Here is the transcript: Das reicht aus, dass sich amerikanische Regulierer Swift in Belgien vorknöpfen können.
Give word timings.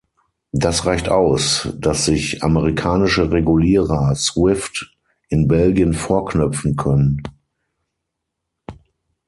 Das 0.51 0.87
reicht 0.87 1.09
aus, 1.09 1.69
dass 1.77 2.05
sich 2.05 2.41
amerikanische 2.41 3.29
Regulierer 3.29 4.15
Swift 4.15 4.97
in 5.29 5.47
Belgien 5.47 5.93
vorknöpfen 5.93 6.75
können. 6.75 7.21